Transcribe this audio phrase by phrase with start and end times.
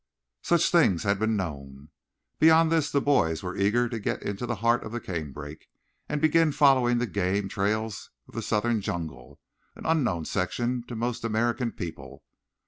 [0.41, 1.89] Such things had been known.
[2.39, 5.69] Beyond this the boys were eager to get into the heart of the canebrake
[6.09, 9.39] and begin following the game trails of the southern jungle,
[9.75, 12.23] an unknown section to most American people.